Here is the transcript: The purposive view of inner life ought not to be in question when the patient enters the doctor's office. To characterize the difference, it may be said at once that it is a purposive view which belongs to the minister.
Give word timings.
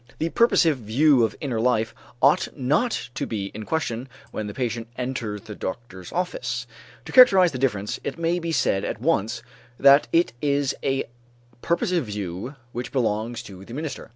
The 0.17 0.29
purposive 0.29 0.79
view 0.79 1.23
of 1.23 1.35
inner 1.39 1.61
life 1.61 1.93
ought 2.23 2.47
not 2.57 3.09
to 3.13 3.27
be 3.27 3.51
in 3.53 3.65
question 3.67 4.09
when 4.31 4.47
the 4.47 4.53
patient 4.55 4.87
enters 4.97 5.41
the 5.41 5.53
doctor's 5.53 6.11
office. 6.11 6.65
To 7.05 7.11
characterize 7.11 7.51
the 7.51 7.59
difference, 7.59 7.99
it 8.03 8.17
may 8.17 8.39
be 8.39 8.51
said 8.51 8.83
at 8.83 8.99
once 8.99 9.43
that 9.79 10.07
it 10.11 10.33
is 10.41 10.73
a 10.81 11.03
purposive 11.61 12.05
view 12.07 12.55
which 12.71 12.91
belongs 12.91 13.43
to 13.43 13.63
the 13.63 13.75
minister. 13.75 14.09